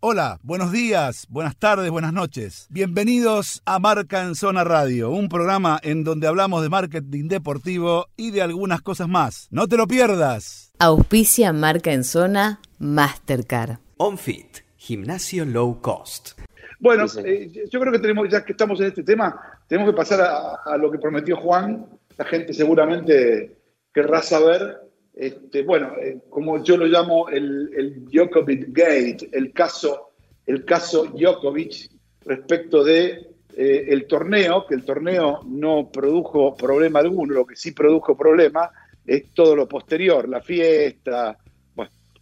Hola, 0.00 0.38
buenos 0.44 0.70
días, 0.70 1.26
buenas 1.28 1.56
tardes, 1.56 1.90
buenas 1.90 2.12
noches. 2.12 2.68
Bienvenidos 2.70 3.62
a 3.64 3.80
Marca 3.80 4.22
en 4.22 4.36
Zona 4.36 4.62
Radio, 4.62 5.10
un 5.10 5.28
programa 5.28 5.80
en 5.82 6.04
donde 6.04 6.28
hablamos 6.28 6.62
de 6.62 6.68
marketing 6.68 7.26
deportivo 7.26 8.06
y 8.16 8.30
de 8.30 8.40
algunas 8.40 8.80
cosas 8.80 9.08
más. 9.08 9.48
No 9.50 9.66
te 9.66 9.76
lo 9.76 9.88
pierdas. 9.88 10.72
Auspicia 10.78 11.52
Marca 11.52 11.92
en 11.92 12.04
Zona 12.04 12.60
Mastercard. 12.78 13.78
OnFit, 13.96 14.58
gimnasio 14.76 15.44
low 15.44 15.80
cost. 15.80 16.38
Bueno, 16.78 17.06
eh, 17.24 17.50
yo 17.68 17.80
creo 17.80 17.92
que 17.92 17.98
tenemos, 17.98 18.28
ya 18.28 18.44
que 18.44 18.52
estamos 18.52 18.80
en 18.80 18.86
este 18.86 19.02
tema, 19.02 19.58
tenemos 19.66 19.90
que 19.90 19.96
pasar 19.96 20.20
a, 20.20 20.60
a 20.64 20.76
lo 20.76 20.92
que 20.92 20.98
prometió 20.98 21.36
Juan. 21.38 21.86
La 22.16 22.24
gente 22.24 22.54
seguramente 22.54 23.56
querrá 23.92 24.22
saber 24.22 24.87
este, 25.18 25.62
bueno, 25.62 25.94
eh, 26.00 26.20
como 26.30 26.62
yo 26.62 26.76
lo 26.76 26.86
llamo 26.86 27.28
el, 27.28 27.70
el, 27.76 28.04
Djokovic 28.04 28.68
Gate, 28.68 29.28
el 29.32 29.52
caso, 29.52 30.12
el 30.46 30.64
caso 30.64 31.06
Djokovic 31.06 31.90
respecto 32.24 32.84
de 32.84 33.26
eh, 33.56 33.86
el 33.88 34.06
torneo, 34.06 34.64
que 34.64 34.76
el 34.76 34.84
torneo 34.84 35.40
no 35.44 35.90
produjo 35.90 36.54
problema 36.56 37.00
alguno, 37.00 37.34
lo 37.34 37.44
que 37.44 37.56
sí 37.56 37.72
produjo 37.72 38.16
problema 38.16 38.70
es 39.04 39.34
todo 39.34 39.56
lo 39.56 39.66
posterior, 39.66 40.28
la 40.28 40.40
fiesta, 40.40 41.36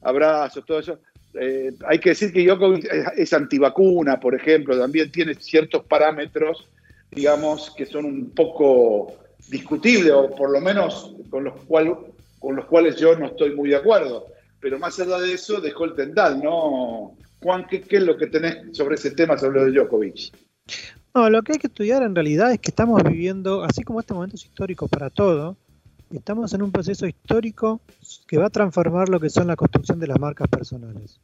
abrazos, 0.00 0.64
todo 0.64 0.78
eso. 0.78 0.98
Eh, 1.38 1.72
hay 1.86 1.98
que 1.98 2.10
decir 2.10 2.32
que 2.32 2.46
Djokovic 2.46 2.88
es 3.14 3.30
antivacuna, 3.34 4.18
por 4.18 4.34
ejemplo, 4.34 4.78
también 4.78 5.12
tiene 5.12 5.34
ciertos 5.34 5.84
parámetros, 5.84 6.66
digamos, 7.10 7.74
que 7.76 7.84
son 7.84 8.06
un 8.06 8.30
poco 8.30 9.16
discutibles, 9.48 10.12
o 10.12 10.30
por 10.34 10.50
lo 10.50 10.62
menos 10.62 11.14
con 11.28 11.44
los 11.44 11.62
cuales 11.66 11.92
con 12.46 12.54
los 12.54 12.66
cuales 12.66 12.94
yo 12.94 13.18
no 13.18 13.26
estoy 13.26 13.56
muy 13.56 13.70
de 13.70 13.76
acuerdo. 13.76 14.28
Pero 14.60 14.78
más 14.78 15.00
allá 15.00 15.18
de 15.18 15.32
eso, 15.32 15.60
dejó 15.60 15.84
el 15.84 15.94
tendal, 15.94 16.40
¿no? 16.40 17.16
Juan, 17.42 17.66
¿qué, 17.68 17.84
es 17.90 18.02
lo 18.04 18.16
que 18.16 18.28
tenés 18.28 18.76
sobre 18.76 18.94
ese 18.94 19.10
tema, 19.10 19.36
sobre 19.36 19.58
lo 19.58 19.64
de 19.64 19.72
Djokovic? 19.72 20.32
No, 21.12 21.28
lo 21.28 21.42
que 21.42 21.54
hay 21.54 21.58
que 21.58 21.66
estudiar 21.66 22.04
en 22.04 22.14
realidad 22.14 22.52
es 22.52 22.60
que 22.60 22.70
estamos 22.70 23.02
viviendo, 23.02 23.64
así 23.64 23.82
como 23.82 23.98
este 23.98 24.14
momento 24.14 24.36
es 24.36 24.44
histórico 24.44 24.86
para 24.86 25.10
todo, 25.10 25.56
estamos 26.14 26.54
en 26.54 26.62
un 26.62 26.70
proceso 26.70 27.08
histórico 27.08 27.80
que 28.28 28.38
va 28.38 28.46
a 28.46 28.50
transformar 28.50 29.08
lo 29.08 29.18
que 29.18 29.28
son 29.28 29.48
la 29.48 29.56
construcción 29.56 29.98
de 29.98 30.06
las 30.06 30.20
marcas 30.20 30.46
personales. 30.46 31.18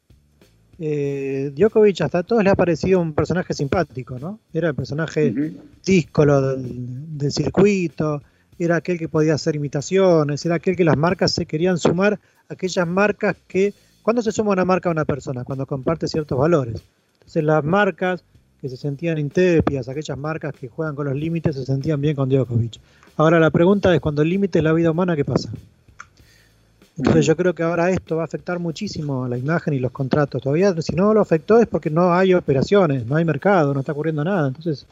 Eh, 0.80 1.52
Djokovic 1.54 2.00
hasta 2.00 2.18
a 2.18 2.22
todos 2.24 2.42
le 2.42 2.50
ha 2.50 2.56
parecido 2.56 2.98
un 2.98 3.12
personaje 3.12 3.54
simpático, 3.54 4.18
¿no? 4.18 4.40
Era 4.52 4.70
el 4.70 4.74
personaje 4.74 5.32
díscolo 5.84 6.56
del, 6.56 7.16
del, 7.16 7.30
circuito, 7.30 8.20
era 8.58 8.76
aquel 8.76 8.98
que 8.98 9.08
podía 9.08 9.34
hacer 9.34 9.56
imitaciones, 9.56 10.44
era 10.44 10.56
aquel 10.56 10.76
que 10.76 10.84
las 10.84 10.96
marcas 10.96 11.32
se 11.32 11.46
querían 11.46 11.78
sumar, 11.78 12.18
aquellas 12.48 12.86
marcas 12.86 13.36
que, 13.48 13.74
¿cuándo 14.02 14.22
se 14.22 14.32
suma 14.32 14.52
una 14.52 14.64
marca 14.64 14.88
a 14.88 14.92
una 14.92 15.04
persona? 15.04 15.44
Cuando 15.44 15.66
comparte 15.66 16.08
ciertos 16.08 16.38
valores. 16.38 16.82
Entonces 17.14 17.44
las 17.44 17.64
marcas 17.64 18.24
que 18.60 18.68
se 18.68 18.76
sentían 18.76 19.18
intépidas, 19.18 19.88
aquellas 19.88 20.16
marcas 20.16 20.54
que 20.54 20.68
juegan 20.68 20.94
con 20.94 21.06
los 21.06 21.16
límites, 21.16 21.56
se 21.56 21.64
sentían 21.64 22.00
bien 22.00 22.14
con 22.14 22.28
Djokovic. 22.28 22.78
Ahora 23.16 23.40
la 23.40 23.50
pregunta 23.50 23.94
es, 23.94 24.00
cuando 24.00 24.22
el 24.22 24.28
límite 24.28 24.58
es 24.58 24.64
la 24.64 24.72
vida 24.72 24.90
humana, 24.90 25.16
¿qué 25.16 25.24
pasa? 25.24 25.50
Entonces 26.96 27.24
yo 27.26 27.36
creo 27.36 27.54
que 27.54 27.62
ahora 27.62 27.90
esto 27.90 28.16
va 28.16 28.22
a 28.22 28.24
afectar 28.26 28.58
muchísimo 28.58 29.26
la 29.26 29.38
imagen 29.38 29.74
y 29.74 29.78
los 29.78 29.90
contratos. 29.90 30.42
Todavía 30.42 30.74
si 30.82 30.94
no 30.94 31.14
lo 31.14 31.20
afectó 31.20 31.58
es 31.58 31.66
porque 31.66 31.90
no 31.90 32.12
hay 32.12 32.34
operaciones, 32.34 33.06
no 33.06 33.16
hay 33.16 33.24
mercado, 33.24 33.72
no 33.72 33.80
está 33.80 33.92
ocurriendo 33.92 34.22
nada. 34.22 34.48
Entonces 34.48 34.86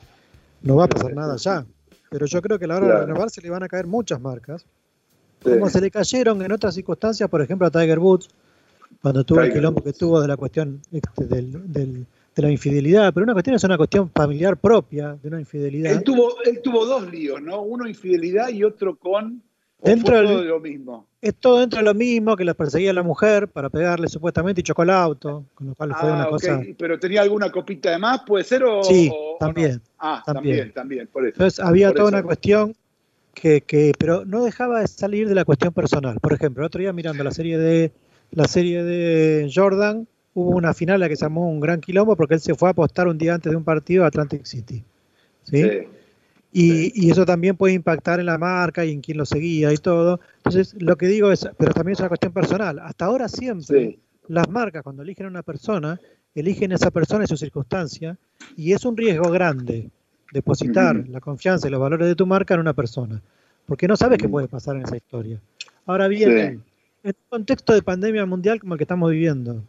no 0.63 0.77
va 0.77 0.85
a 0.85 0.89
pasar 0.89 1.15
nada 1.15 1.37
ya 1.37 1.65
pero 2.11 2.27
yo 2.27 2.43
creo 2.43 2.59
que 2.59 2.65
a 2.67 2.69
la 2.69 2.77
hora 2.77 2.87
de 2.87 3.07
renovar 3.07 3.31
se 3.31 3.41
le 3.41 3.49
van 3.49 3.63
a 3.63 3.69
caer 3.69 3.87
muchas 3.87 4.21
marcas. 4.21 4.67
Como 5.43 5.71
se 5.71 5.81
le 5.81 5.91
cayeron 5.91 6.43
en 6.43 6.53
otras 6.53 6.75
circunstancias, 6.75 7.31
por 7.31 7.41
ejemplo, 7.41 7.67
a 7.67 7.71
Tiger 7.71 7.99
Woods, 7.99 8.29
cuando 9.01 9.25
tuvo 9.25 9.41
el 9.41 9.53
quilombo 9.53 9.83
que 9.83 9.93
tuvo 9.95 10.21
de 10.21 10.29
la 10.29 10.37
cuestión 10.37 10.83
este, 10.93 11.25
de 11.25 12.07
la 12.37 12.51
infidelidad, 12.51 13.15
pero 13.15 13.25
una 13.25 13.33
cuestión 13.33 13.57
es 13.57 13.65
una 13.65 13.77
cuestión 13.77 14.11
familiar 14.11 14.59
propia 14.59 15.17
de 15.23 15.29
una 15.29 15.41
infidelidad. 15.41 15.93
Él 15.93 16.03
tuvo, 16.03 16.35
él 16.45 16.61
tuvo 16.63 16.85
dos 16.85 17.11
líos, 17.11 17.41
¿no? 17.41 17.63
Uno 17.63 17.87
infidelidad 17.87 18.51
y 18.51 18.65
otro 18.65 18.97
con 18.97 19.43
dentro 19.83 20.39
de 20.39 20.45
lo 20.45 20.61
mismo. 20.61 21.07
Es 21.21 21.35
todo 21.35 21.61
dentro 21.61 21.79
de 21.79 21.85
lo 21.85 21.95
mismo 21.95 22.37
que 22.37 22.45
le 22.45 22.55
perseguía 22.55 22.91
a 22.91 22.95
la 22.95 23.03
mujer 23.03 23.49
para 23.49 23.69
pegarle 23.69 24.09
supuestamente 24.09 24.61
y 24.61 24.65
chocó 24.65 24.83
el 24.83 24.91
auto, 24.91 25.45
con 25.55 25.69
lo 25.69 25.75
cual 25.75 25.95
fue 25.95 26.11
una 26.11 26.25
ah, 26.25 26.29
cosa. 26.29 26.61
Pero 26.79 26.99
tenía 26.99 27.23
alguna 27.23 27.51
copita 27.51 27.91
de 27.91 27.99
más, 27.99 28.23
puede 28.27 28.45
ser 28.45 28.65
o. 28.65 28.83
Sí, 28.83 29.11
también. 29.39 29.81
Ah, 29.99 30.23
también, 30.25 30.73
también, 30.73 31.07
por 31.07 31.27
eso. 31.27 31.35
Entonces 31.35 31.61
había 31.61 31.93
toda 31.93 32.09
una 32.09 32.23
cuestión 32.23 32.75
que, 33.35 33.61
que, 33.61 33.93
pero 33.99 34.25
no 34.25 34.45
dejaba 34.45 34.81
de 34.81 34.89
salir 34.89 35.29
de 35.29 35.35
la 35.35 35.45
cuestión 35.45 35.73
personal. 35.73 36.19
Por 36.21 36.33
ejemplo, 36.33 36.63
el 36.63 36.67
otro 36.67 36.81
día 36.81 36.93
mirando 36.93 37.23
la 37.23 37.33
serie 37.33 37.59
de 37.59 37.93
la 38.33 38.47
serie 38.47 38.83
de 38.83 39.51
Jordan, 39.53 40.07
hubo 40.35 40.51
una 40.51 40.73
final 40.73 40.95
en 40.95 41.01
la 41.01 41.09
que 41.09 41.17
se 41.17 41.25
llamó 41.25 41.51
un 41.51 41.61
gran 41.61 41.81
quilombo 41.81 42.17
porque 42.17 42.35
él 42.35 42.41
se 42.41 42.55
fue 42.55 42.69
a 42.69 42.73
apostar 42.73 43.09
un 43.09 43.19
día 43.19 43.35
antes 43.35 43.51
de 43.51 43.57
un 43.57 43.65
partido 43.65 44.05
a 44.05 44.07
Atlantic 44.07 44.45
City. 44.45 44.85
¿sí? 45.45 45.63
sí 45.63 45.87
y, 46.53 47.11
eso 47.11 47.25
también 47.25 47.57
puede 47.57 47.75
impactar 47.75 48.19
en 48.19 48.27
la 48.27 48.39
marca 48.39 48.85
y 48.85 48.93
en 48.93 49.01
quien 49.01 49.19
lo 49.19 49.27
seguía 49.27 49.73
y 49.73 49.77
todo. 49.77 50.21
Entonces, 50.39 50.75
lo 50.81 50.97
que 50.97 51.07
digo 51.07 51.31
es, 51.31 51.49
pero 51.59 51.73
también 51.73 51.93
es 51.95 52.01
una 52.01 52.09
cuestión 52.09 52.33
personal. 52.33 52.79
Hasta 52.81 53.05
ahora 53.05 53.29
siempre 53.29 53.99
las 54.29 54.49
marcas 54.49 54.83
cuando 54.83 55.03
eligen 55.03 55.27
a 55.27 55.29
una 55.29 55.43
persona, 55.43 56.01
eligen 56.35 56.73
a 56.73 56.77
esa 56.77 56.91
persona 56.91 57.25
y 57.25 57.27
su 57.27 57.37
circunstancia, 57.37 58.17
y 58.57 58.73
es 58.73 58.85
un 58.85 58.97
riesgo 58.97 59.31
grande 59.31 59.91
depositar 60.33 61.09
la 61.09 61.21
confianza 61.21 61.67
y 61.67 61.71
los 61.71 61.81
valores 61.81 62.07
de 62.07 62.15
tu 62.15 62.27
marca 62.27 62.55
en 62.55 62.61
una 62.61 62.73
persona, 62.73 63.21
porque 63.67 63.89
no 63.89 63.97
sabes 63.97 64.19
qué 64.19 64.29
puede 64.29 64.49
pasar 64.49 64.77
en 64.77 64.83
esa 64.83 64.97
historia. 64.97 65.41
Ahora 65.87 66.09
bien, 66.09 66.63
en 67.03 67.15
un 67.17 67.29
contexto 67.29 67.73
de 67.73 67.83
pandemia 67.83 68.27
mundial 68.27 68.61
como 68.61 68.75
el 68.75 68.79
que 68.79 68.85
estamos 68.85 69.11
viviendo, 69.11 69.63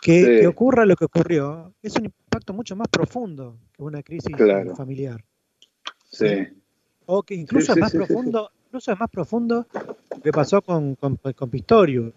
que, 0.00 0.46
ocurra 0.46 0.86
lo 0.86 0.96
que 0.96 1.04
ocurrió, 1.04 1.72
es 1.82 1.96
un 1.96 2.06
impacto 2.06 2.54
mucho 2.54 2.76
más 2.76 2.88
profundo 2.88 3.56
que 3.74 3.82
una 3.82 4.02
crisis 4.02 4.34
familiar. 4.76 5.22
Sí. 6.10 6.48
O 7.06 7.22
que 7.22 7.34
incluso 7.34 7.72
es 7.72 7.78
más 7.78 7.92
profundo, 7.92 8.50
incluso 8.66 8.92
es 8.92 9.00
más 9.00 9.10
profundo 9.10 9.66
que 10.22 10.32
pasó 10.32 10.62
con, 10.62 10.94
con, 10.96 11.16
Pistorius, 11.50 12.12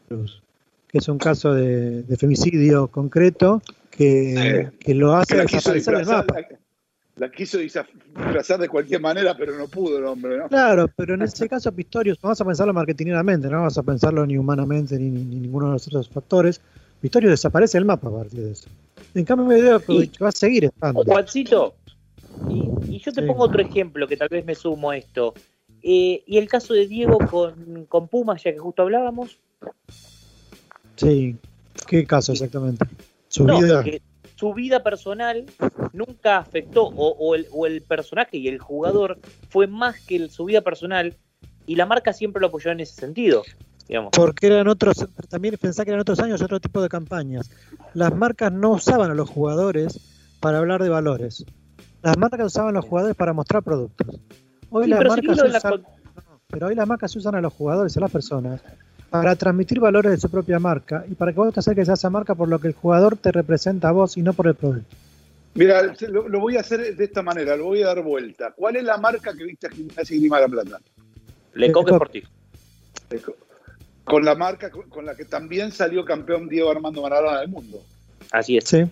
que 0.88 0.98
es 0.98 1.08
un 1.08 1.18
caso 1.18 1.54
de, 1.54 2.04
femicidio 2.18 2.88
concreto 2.88 3.62
que, 3.90 4.72
lo 4.88 5.16
hace 5.16 5.38
desaparecer 5.38 5.98
del 5.98 6.06
mapa. 6.06 6.36
La, 7.16 7.32
quiso 7.32 7.60
disfrazar 7.60 8.60
de 8.60 8.68
cualquier 8.68 9.00
manera, 9.00 9.38
pero 9.38 9.56
no 9.56 9.68
pudo 9.68 10.00
el 10.00 10.06
hombre, 10.06 10.38
¿no? 10.38 10.48
Claro, 10.48 10.88
pero 10.96 11.14
en 11.14 11.22
ese 11.22 11.48
caso 11.48 11.72
Pistorius, 11.72 12.20
vamos 12.20 12.42
a 12.42 12.46
pensarlo 12.46 12.74
marketingeramente, 12.74 13.48
no 13.50 13.58
vamos 13.58 13.78
a 13.78 13.84
pensarlo 13.84 14.26
ni 14.26 14.36
humanamente 14.36 14.98
ni, 14.98 15.10
ninguno 15.10 15.68
de 15.68 15.74
los 15.74 15.88
otros 15.88 16.10
factores. 16.10 16.60
Pistorius 17.02 17.32
desaparece 17.32 17.78
del 17.78 17.86
mapa 17.86 18.08
a 18.08 18.12
partir 18.12 18.40
de 18.40 18.52
eso. 18.52 18.68
En 19.14 19.26
cambio, 19.26 19.46
me 19.46 19.62
veo 19.62 19.80
que 19.80 20.24
va 20.24 20.30
a 20.30 20.32
seguir 20.32 20.66
estando. 20.66 21.04
Juancito, 21.04 21.76
y, 22.50 23.00
yo 23.00 23.12
te 23.12 23.24
pongo 23.24 23.44
otro 23.44 23.62
ejemplo 23.62 24.08
que 24.08 24.18
tal 24.18 24.30
vez 24.30 24.46
me 24.46 24.56
sumo 24.56 24.92
a 24.92 24.98
esto. 24.98 25.34
Eh, 25.82 26.24
y 26.26 26.38
el 26.38 26.48
caso 26.48 26.74
de 26.74 26.88
Diego 26.88 27.18
con, 27.18 27.86
con 27.86 28.08
Pumas, 28.08 28.44
ya 28.44 28.52
que 28.52 28.60
justo 28.60 28.84
hablábamos. 28.84 29.38
Sí, 30.96 31.36
¿qué 31.88 32.06
caso 32.06 32.32
exactamente? 32.32 32.86
Su 33.28 33.46
vida. 33.46 33.84
su 34.36 34.54
vida 34.54 34.84
personal 34.84 35.46
nunca 35.92 36.38
afectó, 36.38 36.84
o, 36.86 37.36
el, 37.36 37.48
o, 37.52 37.66
el, 37.66 37.82
personaje 37.82 38.38
y 38.38 38.48
el 38.48 38.60
jugador 38.60 39.20
fue 39.50 39.68
más 39.68 40.00
que 40.00 40.30
su 40.30 40.46
vida 40.46 40.62
personal, 40.62 41.18
y 41.66 41.76
la 41.76 41.86
marca 41.86 42.14
siempre 42.14 42.40
lo 42.40 42.48
apoyó 42.48 42.72
en 42.72 42.80
ese 42.80 42.96
sentido. 42.96 43.44
Digamos. 43.88 44.12
Porque 44.16 44.48
eran 44.48 44.70
otros, 44.70 45.06
también 45.30 45.58
pensá 45.60 45.84
que 45.84 45.92
eran 45.92 46.00
otros 46.00 46.20
años 46.20 46.42
otro 46.42 46.62
tipo 46.62 46.82
de 46.82 46.88
campañas. 46.88 47.52
Las 47.94 48.16
marcas 48.16 48.54
no 48.54 48.72
usaban 48.72 49.12
a 49.12 49.14
los 49.14 49.30
jugadores 49.30 50.00
para 50.40 50.60
hablar 50.60 50.82
de 50.82 50.90
valores 50.90 51.46
las 52.04 52.18
marcas 52.18 52.46
usaban 52.46 52.74
los 52.74 52.86
jugadores 52.86 53.16
para 53.16 53.34
mostrar 53.34 53.64
productos. 53.64 54.20
Hoy 54.70 54.88
las 54.88 55.06
marcas 55.06 55.40
usan, 55.42 55.86
pero 56.50 56.68
hoy 56.68 56.76
las 56.76 56.88
marcas 56.88 57.12
se 57.12 57.20
usan 57.20 57.36
a 57.36 57.42
los 57.42 57.54
jugadores, 57.54 57.96
a 57.96 58.02
las 58.02 58.12
personas, 58.12 58.62
para 59.10 59.36
transmitir 59.36 59.80
valores 59.80 60.12
de 60.12 60.18
su 60.18 60.30
propia 60.30 60.60
marca 60.60 61.06
y 61.10 61.16
para 61.16 61.32
que 61.32 61.40
vos 61.40 61.54
te 61.54 61.62
acerques 61.62 61.88
a 61.88 61.94
esa 61.94 62.10
marca 62.10 62.36
por 62.36 62.50
lo 62.50 62.60
que 62.60 62.68
el 62.68 62.74
jugador 62.74 63.16
te 63.16 63.32
representa 63.32 63.90
a 63.90 63.92
vos 63.94 64.18
y 64.18 64.22
no 64.22 64.34
por 64.34 64.48
el 64.48 64.56
producto. 64.56 64.96
Mira, 65.56 65.94
lo, 66.10 66.40
voy 66.40 66.58
a 66.58 66.62
hacer 66.62 66.96
de 66.96 67.04
esta 67.04 67.22
manera, 67.22 67.56
lo 67.56 67.66
voy 67.66 67.84
a 67.84 67.88
dar 67.88 68.02
vuelta. 68.02 68.52
¿Cuál 68.56 68.76
es 68.76 68.84
la 68.84 68.98
marca 68.98 69.34
que 69.38 69.46
viste 69.46 69.68
a 69.68 69.70
Gimnasia 69.70 70.18
y 70.18 70.20
Grima 70.20 70.40
La 70.42 70.48
Plata? 70.48 70.80
Lecoq 71.54 71.88
Sportivo. 71.88 72.28
Con 74.04 74.26
la 74.26 74.36
marca 74.36 74.70
con 74.70 75.06
la 75.06 75.16
que 75.16 75.24
también 75.26 75.72
salió 75.72 76.04
campeón 76.04 76.50
Diego 76.50 76.72
Armando 76.72 77.02
Maradona 77.02 77.40
del 77.40 77.50
mundo. 77.50 77.82
Así 78.32 78.58
es. 78.58 78.66
Sí. 78.66 78.84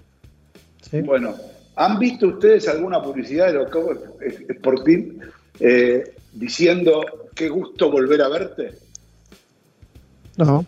sí. 0.90 1.02
Bueno, 1.02 1.36
¿Han 1.76 2.00
visto 2.00 2.28
ustedes 2.28 2.68
alguna 2.68 3.02
publicidad 3.02 3.48
de 3.48 3.54
Loco 3.54 3.94
Sporting 4.20 5.20
eh, 5.60 6.16
diciendo 6.34 7.30
qué 7.34 7.50
gusto 7.50 7.90
volver 7.90 8.22
a 8.22 8.30
verte? 8.30 8.78
No. 10.38 10.66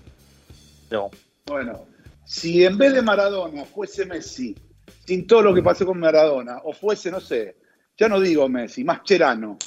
No. 0.89 1.09
Bueno, 1.45 1.85
si 2.25 2.63
en 2.63 2.77
vez 2.77 2.93
de 2.93 3.01
Maradona 3.01 3.65
fuese 3.65 4.05
Messi, 4.05 4.55
sin 5.05 5.27
todo 5.27 5.41
lo 5.41 5.53
que 5.53 5.61
pasó 5.61 5.85
con 5.85 5.99
Maradona, 5.99 6.59
o 6.63 6.73
fuese, 6.73 7.11
no 7.11 7.19
sé, 7.19 7.55
ya 7.97 8.07
no 8.07 8.19
digo 8.19 8.47
Messi, 8.47 8.83
más 8.83 9.03
Cherano, 9.03 9.57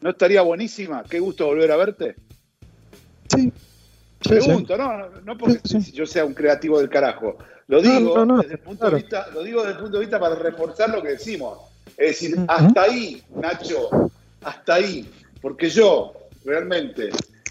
¿no 0.00 0.10
estaría 0.10 0.42
buenísima? 0.42 1.02
Qué 1.04 1.18
gusto 1.18 1.46
volver 1.46 1.70
a 1.72 1.76
verte. 1.76 2.16
Sí. 3.34 3.52
Pregunto, 4.20 4.76
no, 4.76 5.08
no 5.24 5.36
porque 5.36 5.60
yo 5.92 6.06
sea 6.06 6.24
un 6.24 6.34
creativo 6.34 6.78
del 6.78 6.88
carajo. 6.88 7.38
Lo 7.72 7.80
digo, 7.80 8.16
no, 8.18 8.26
no, 8.26 8.38
desde 8.42 8.54
el 8.54 8.58
punto 8.60 8.80
claro. 8.80 8.96
de 8.96 9.02
vista, 9.02 9.28
lo 9.32 9.42
digo 9.42 9.60
desde 9.62 9.72
el 9.72 9.78
punto 9.78 9.96
de 9.96 10.00
vista 10.00 10.20
para 10.20 10.34
reforzar 10.34 10.90
lo 10.90 11.02
que 11.02 11.08
decimos. 11.10 11.58
Es 11.96 12.20
decir, 12.20 12.36
hasta 12.46 12.82
ahí, 12.82 13.22
Nacho, 13.34 13.88
hasta 14.42 14.74
ahí. 14.74 15.08
Porque 15.40 15.70
yo, 15.70 16.12
realmente, 16.44 17.08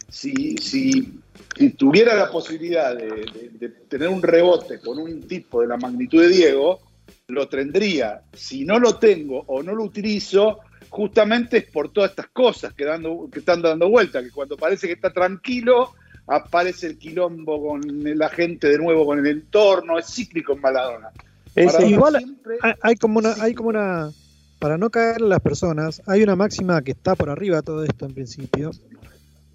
si, 0.09 0.57
si, 0.57 1.19
si 1.57 1.69
tuviera 1.71 2.15
la 2.15 2.29
posibilidad 2.29 2.95
de, 2.95 3.07
de- 3.07 3.49
de 3.53 3.69
tener 3.69 4.09
un 4.09 4.21
rebote 4.21 4.79
con 4.79 4.99
un 4.99 5.23
tipo 5.27 5.61
de 5.61 5.67
la 5.67 5.77
magnitud 5.77 6.21
de 6.21 6.29
Diego, 6.29 6.79
lo 7.27 7.47
tendría. 7.49 8.21
Si 8.33 8.63
no 8.63 8.77
lo 8.77 8.97
tengo 8.97 9.43
o 9.47 9.63
no 9.63 9.73
lo 9.73 9.83
utilizo, 9.85 10.59
justamente 10.89 11.57
es 11.57 11.65
por 11.65 11.91
todas 11.91 12.11
estas 12.11 12.27
cosas 12.27 12.73
que, 12.73 12.85
dando, 12.85 13.27
que 13.31 13.39
están 13.39 13.61
dando 13.61 13.89
vuelta, 13.89 14.21
que 14.21 14.29
cuando 14.31 14.55
parece 14.55 14.85
que 14.85 14.93
está 14.93 15.11
tranquilo, 15.11 15.93
aparece 16.31 16.87
el 16.87 16.97
quilombo 16.97 17.67
con 17.67 17.81
la 18.17 18.29
gente 18.29 18.69
de 18.69 18.77
nuevo, 18.77 19.05
con 19.05 19.19
el 19.19 19.27
entorno, 19.27 19.99
es 19.99 20.07
cíclico 20.07 20.53
en 20.53 20.61
Maradona. 20.61 21.09
Es 21.55 21.65
Maradona 21.67 21.89
igual- 21.91 22.17
siempre- 22.17 22.57
Hay, 22.81 22.95
como 22.95 23.19
una, 23.19 23.33
hay 23.41 23.53
como 23.53 23.69
una, 23.69 24.11
para 24.59 24.77
no 24.77 24.89
caer 24.89 25.21
las 25.21 25.39
personas, 25.41 26.01
hay 26.07 26.23
una 26.23 26.35
máxima 26.35 26.81
que 26.81 26.91
está 26.91 27.15
por 27.15 27.29
arriba 27.29 27.57
de 27.57 27.63
todo 27.63 27.83
esto 27.83 28.05
en 28.05 28.13
principio, 28.13 28.71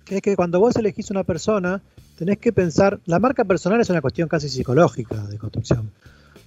que 0.05 0.17
es 0.17 0.23
que 0.23 0.37
cuando 0.37 0.61
vos 0.61 0.77
elegís 0.77 1.11
una 1.11 1.25
persona, 1.25 1.81
tenés 2.19 2.39
que 2.39 2.53
pensar, 2.53 3.01
la 3.07 3.19
marca 3.19 3.45
personal 3.45 3.81
es 3.81 3.89
una 3.91 4.01
cuestión 4.03 4.29
casi 4.29 4.49
psicológica 4.49 5.17
de 5.25 5.39
construcción, 5.39 5.91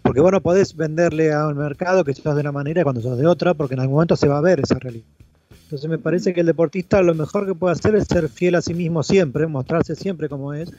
porque 0.03 0.21
vos 0.21 0.31
no 0.31 0.41
podés 0.41 0.75
venderle 0.75 1.33
a 1.33 1.47
un 1.47 1.57
mercado 1.57 2.03
que 2.03 2.13
sos 2.13 2.35
de 2.35 2.41
una 2.41 2.51
manera 2.51 2.81
y 2.81 2.83
cuando 2.83 3.01
sos 3.01 3.17
de 3.17 3.25
otra, 3.27 3.53
porque 3.55 3.73
en 3.73 3.81
algún 3.81 3.95
momento 3.95 4.15
se 4.15 4.27
va 4.27 4.37
a 4.37 4.41
ver 4.41 4.59
esa 4.59 4.77
realidad. 4.79 5.05
Entonces 5.69 5.87
me 5.87 5.99
parece 5.99 6.33
que 6.33 6.39
el 6.39 6.47
deportista 6.47 6.99
lo 7.03 7.13
mejor 7.13 7.45
que 7.45 7.53
puede 7.53 7.73
hacer 7.73 7.93
es 7.93 8.07
ser 8.07 8.27
fiel 8.27 8.55
a 8.55 8.61
sí 8.63 8.73
mismo 8.73 9.03
siempre, 9.03 9.45
mostrarse 9.45 9.95
siempre 9.95 10.27
como 10.27 10.51
es, 10.51 10.71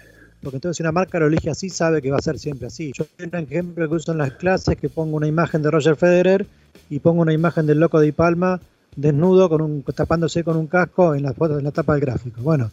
porque 0.43 0.57
entonces 0.57 0.79
si 0.79 0.83
una 0.83 0.91
marca 0.91 1.21
lo 1.21 1.29
elige 1.29 1.49
así, 1.49 1.71
sabe 1.71 2.03
que 2.03 2.11
va 2.11 2.17
a 2.17 2.23
ser 2.23 2.41
siempre 2.41 2.67
así. 2.67 2.91
Yo 2.99 3.05
tengo 3.17 3.39
un 3.39 3.45
ejemplo 3.45 3.89
que 3.89 3.95
uso 3.95 4.11
en 4.11 4.19
las 4.19 4.33
clases, 4.33 4.77
que 4.77 4.89
pongo 4.89 5.17
una 5.17 5.29
imagen 5.29 5.63
de 5.63 5.71
Roger 5.71 5.95
Federer 5.95 6.45
y 6.89 6.99
pongo 6.99 7.23
una 7.23 7.33
imagen 7.33 7.67
del 7.67 7.79
loco 7.79 8.01
de 8.01 8.09
Ipalma 8.09 8.61
desnudo, 8.97 9.49
con 9.49 9.61
un, 9.61 9.85
tapándose 9.85 10.43
con 10.43 10.57
un 10.57 10.67
casco 10.67 11.15
en 11.15 11.23
la 11.23 11.35
foto, 11.35 11.57
en 11.57 11.63
la 11.63 11.71
tapa 11.71 11.93
del 11.93 12.01
gráfico. 12.01 12.41
Bueno, 12.43 12.73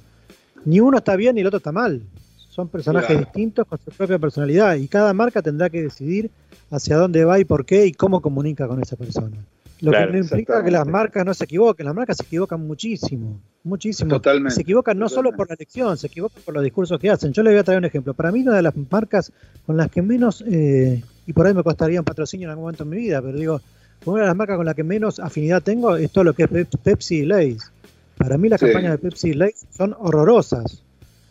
ni 0.66 0.80
uno 0.80 0.98
está 0.98 1.16
bien 1.16 1.36
ni 1.36 1.42
el 1.42 1.48
otro 1.48 1.58
está 1.58 1.72
mal. 1.72 2.02
Son 2.50 2.68
personajes 2.68 3.10
Claro. 3.10 3.26
distintos 3.26 3.68
con 3.68 3.78
su 3.78 3.92
propia 3.92 4.18
personalidad 4.18 4.74
y 4.74 4.88
cada 4.88 5.14
marca 5.14 5.44
tendrá 5.44 5.70
que 5.70 5.84
decidir 5.84 6.32
hacia 6.72 6.98
dónde 6.98 7.26
va 7.26 7.40
y 7.40 7.46
por 7.46 7.64
qué 7.64 7.86
y 7.86 7.92
cómo 7.92 8.22
comunica 8.22 8.68
con 8.68 8.82
esa 8.82 8.96
persona. 8.96 9.38
Lo 9.82 9.92
Claro, 9.92 10.08
que 10.08 10.14
no 10.14 10.24
implica 10.24 10.64
que 10.64 10.72
las 10.72 10.88
marcas 10.88 11.24
no 11.24 11.34
se 11.36 11.44
equivoquen, 11.44 11.86
las 11.86 11.94
marcas 11.96 12.18
se 12.18 12.24
equivocan 12.24 12.66
muchísimo, 12.66 13.40
muchísimo. 13.64 14.10
Totalmente. 14.10 14.56
Se 14.56 14.62
equivocan 14.62 14.98
no 14.98 15.08
solo 15.08 15.32
por 15.34 15.48
la 15.50 15.54
elección, 15.56 15.98
se 15.98 16.08
equivocan 16.08 16.42
por 16.44 16.54
los 16.56 16.64
discursos 16.64 17.00
que 17.00 17.12
hacen. 17.12 17.32
Yo 17.32 17.44
le 17.44 17.52
voy 17.52 17.60
a 17.60 17.64
traer 17.64 17.78
un 17.78 17.86
ejemplo. 17.86 18.14
Para 18.16 18.32
mí, 18.32 18.42
una 18.42 18.56
de 18.56 18.64
las 18.64 18.74
marcas 18.90 19.32
con 19.68 19.78
las 19.78 19.92
que 19.92 20.02
menos, 20.02 20.44
eh, 20.48 21.04
y 21.28 21.34
por 21.34 21.46
ahí 21.46 21.54
me 21.54 21.62
costaría 21.64 22.00
un 22.00 22.06
patrocinio 22.06 22.46
en 22.48 22.50
algún 22.52 22.64
momento 22.64 22.84
en 22.84 22.90
mi 22.90 22.98
vida, 22.98 23.22
pero 23.22 23.38
digo, 23.38 23.62
una 24.06 24.22
de 24.22 24.28
las 24.28 24.36
marcas 24.36 24.58
con 24.58 24.66
las 24.66 24.74
que 24.74 24.84
menos 24.84 25.20
afinidad 25.20 25.62
tengo 25.62 25.96
es 25.96 26.12
todo 26.12 26.24
lo 26.24 26.34
que 26.34 26.44
es 26.44 26.50
Pep- 26.50 26.78
Pepsi 26.82 27.18
y 27.20 27.26
Lay's. 27.26 27.72
Para 28.18 28.38
mí, 28.40 28.50
las 28.50 28.60
Sí. 28.60 28.66
campañas 28.66 28.94
de 28.94 28.98
Pepsi 28.98 29.30
y 29.30 29.34
Lay's 29.34 29.68
son 29.70 29.96
horrorosas. 30.00 30.82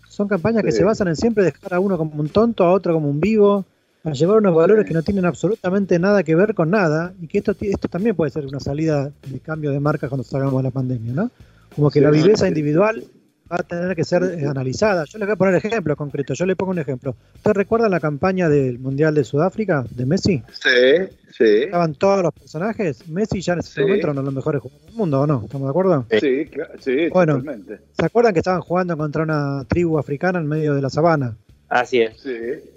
Son 0.09 0.29
campañas 0.29 0.63
que 0.63 0.71
se 0.73 0.85
basan 0.85 1.09
en 1.09 1.17
siempre 1.17 1.43
dejar 1.45 1.75
a 1.75 1.81
uno 1.81 1.99
como 1.99 2.21
un 2.21 2.29
tonto, 2.29 2.63
a 2.65 2.73
otro 2.73 2.95
como 2.95 3.11
un 3.11 3.21
vivo, 3.21 3.65
a 4.13 4.15
llevar 4.15 4.39
unos 4.39 4.55
valores 4.55 4.87
que 4.87 4.95
no 4.95 5.03
tienen 5.03 5.25
absolutamente 5.25 5.99
nada 5.99 6.23
que 6.23 6.35
ver 6.35 6.55
con 6.55 6.71
nada, 6.71 7.13
y 7.21 7.27
que 7.27 7.39
esto, 7.39 7.55
esto 7.61 7.89
también 7.89 8.15
puede 8.17 8.31
ser 8.31 8.47
una 8.47 8.61
salida 8.61 9.11
de 9.27 9.41
cambio 9.41 9.71
de 9.71 9.81
marca 9.81 10.09
cuando 10.09 10.23
salgamos 10.25 10.57
de 10.59 10.63
la 10.63 10.71
pandemia, 10.71 11.13
¿no? 11.13 11.31
Como 11.75 11.91
que 11.91 11.99
Sí, 11.99 12.05
la 12.05 12.11
viveza 12.11 12.49
individual 12.49 13.05
va 13.51 13.57
a 13.61 13.63
tener 13.63 13.95
que 13.95 14.03
ser 14.05 14.23
analizada. 14.49 15.05
Yo 15.05 15.19
les 15.19 15.27
voy 15.29 15.35
a 15.35 15.37
poner 15.37 15.55
ejemplos 15.57 15.97
concretos. 15.97 16.37
Yo 16.39 16.47
le 16.47 16.57
pongo 16.57 16.73
un 16.73 16.79
ejemplo. 16.81 17.15
¿Ustedes 17.37 17.57
recuerdan 17.57 17.91
la 17.93 18.01
campaña 18.01 18.49
del 18.49 18.79
Mundial 18.81 19.15
de 19.15 19.23
Sudáfrica 19.23 19.85
de 19.91 20.05
Messi? 20.07 20.43
Sí, 20.53 21.09
sí. 21.37 21.45
Estaban 21.65 21.95
todos 21.95 22.23
los 22.25 22.33
personajes. 22.33 23.07
Messi 23.09 23.41
ya 23.41 23.53
en 23.53 23.61
ese 23.61 23.71
Sí. 23.75 23.81
momento 23.83 24.07
era 24.07 24.13
uno 24.13 24.23
de 24.23 24.25
los 24.27 24.35
mejores 24.35 24.63
jugadores 24.63 24.87
del 24.89 24.97
mundo, 24.97 25.21
¿o 25.21 25.27
no? 25.29 25.43
¿Estamos 25.45 25.67
de 25.67 25.71
acuerdo? 25.71 26.07
Sí, 26.11 26.51
sí, 26.81 27.09
Bueno. 27.13 27.35
totalmente. 27.39 27.79
¿Se 27.93 28.05
acuerdan 28.07 28.33
que 28.33 28.41
estaban 28.41 28.63
jugando 28.63 28.97
contra 28.97 29.23
una 29.23 29.65
tribu 29.69 29.99
africana 29.99 30.41
en 30.41 30.47
medio 30.49 30.75
de 30.75 30.83
la 30.83 30.91
sabana? 30.91 31.37
Así 31.69 32.01
es. 32.01 32.17
Sí. 32.21 32.31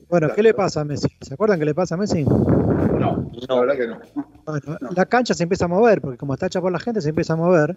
Bueno, 0.10 0.30
¿qué 0.36 0.42
le 0.42 0.54
pasa 0.54 0.82
a 0.82 0.86
Messi? 0.86 1.08
¿Se 1.22 1.34
acuerdan 1.36 1.60
qué 1.60 1.66
le 1.66 1.76
pasa 1.76 1.96
a 1.96 1.98
Messi? 1.98 2.24
No, 2.24 3.30
la 3.48 3.60
verdad 3.60 3.76
que 3.78 3.88
no. 3.88 4.00
Bueno, 4.46 4.78
No. 4.82 4.90
la 4.96 5.06
cancha 5.06 5.34
se 5.34 5.44
empieza 5.44 5.66
a 5.66 5.68
mover, 5.68 6.02
porque 6.02 6.18
como 6.18 6.34
está 6.34 6.48
hecha 6.48 6.60
por 6.62 6.72
la 6.72 6.80
gente, 6.80 7.02
se 7.02 7.10
empieza 7.10 7.34
a 7.34 7.36
mover. 7.36 7.76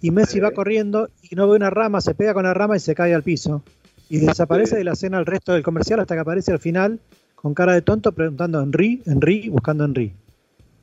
Y 0.00 0.10
Messi 0.10 0.34
Sí. 0.34 0.40
va 0.40 0.52
corriendo 0.52 1.08
y 1.22 1.34
no 1.34 1.48
ve 1.48 1.56
una 1.56 1.70
rama, 1.70 2.00
se 2.00 2.14
pega 2.14 2.34
con 2.34 2.44
la 2.44 2.54
rama 2.54 2.76
y 2.76 2.80
se 2.80 2.94
cae 2.94 3.14
al 3.14 3.22
piso. 3.22 3.62
Y 4.08 4.18
desaparece 4.18 4.70
Sí. 4.72 4.76
de 4.76 4.84
la 4.84 4.92
escena 4.92 5.18
el 5.18 5.26
resto 5.26 5.52
del 5.52 5.62
comercial 5.62 5.98
hasta 6.00 6.14
que 6.14 6.20
aparece 6.20 6.52
al 6.52 6.58
final 6.58 7.00
con 7.34 7.54
cara 7.54 7.72
de 7.72 7.82
tonto 7.82 8.12
preguntando 8.12 8.60
Henry, 8.62 9.02
Henry, 9.06 9.48
buscando 9.48 9.84
Henry. 9.84 10.12